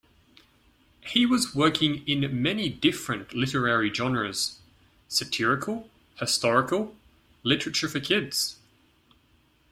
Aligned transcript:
He 1.01 1.27
was 1.27 1.53
working 1.53 2.03
in 2.07 2.41
many 2.41 2.69
different 2.69 3.35
literary 3.35 3.93
genres: 3.93 4.57
satirical, 5.07 5.91
historical, 6.17 6.95
literature 7.43 7.87
for 7.87 7.99
kids. 7.99 8.57